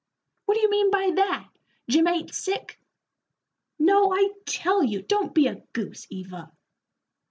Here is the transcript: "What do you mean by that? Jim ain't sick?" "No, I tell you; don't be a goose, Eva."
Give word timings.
"What 0.45 0.55
do 0.55 0.61
you 0.61 0.69
mean 0.71 0.89
by 0.89 1.11
that? 1.13 1.47
Jim 1.87 2.07
ain't 2.07 2.33
sick?" 2.33 2.79
"No, 3.77 4.11
I 4.11 4.29
tell 4.47 4.81
you; 4.83 5.03
don't 5.03 5.31
be 5.35 5.45
a 5.45 5.57
goose, 5.73 6.07
Eva." 6.09 6.51